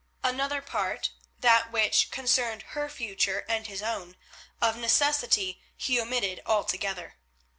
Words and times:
Another 0.23 0.63
part—that 0.63 1.71
which 1.71 2.09
concerned 2.09 2.63
her 2.69 2.89
future 2.89 3.45
and 3.47 3.67
his 3.67 3.83
own—of 3.83 4.75
necessity 4.75 5.61
he 5.77 6.01
omitted 6.01 6.41
altogether. 6.43 7.19